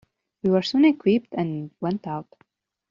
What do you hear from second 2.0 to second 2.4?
out.